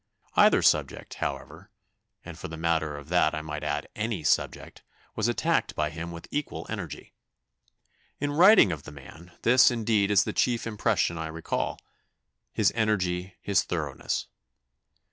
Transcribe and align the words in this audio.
Either 0.33 0.63
subject, 0.63 1.13
however, 1.21 1.69
and 2.25 2.35
for 2.39 2.47
the 2.47 2.57
matter 2.57 2.97
of 2.97 3.09
that 3.09 3.35
I 3.35 3.43
might 3.43 3.63
add 3.63 3.87
any 3.95 4.23
subject, 4.23 4.81
was 5.15 5.27
attacked 5.27 5.75
by 5.75 5.91
him 5.91 6.11
with 6.11 6.27
equal 6.31 6.65
energy. 6.71 7.13
In 8.19 8.31
writing 8.31 8.71
of 8.71 8.81
the 8.81 8.91
man, 8.91 9.33
this, 9.43 9.69
indeed, 9.69 10.09
is 10.09 10.23
the 10.23 10.33
chief 10.33 10.65
impression 10.65 11.19
I 11.19 11.27
recall 11.27 11.77
his 12.51 12.71
energy, 12.75 13.35
his 13.43 13.61
thoroughness. 13.61 14.25